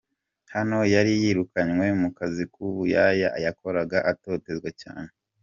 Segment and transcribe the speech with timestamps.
[0.55, 5.11] Hano yari yirukanywe mu kazi k'ubuyaya yakoraga atotezwa cyane.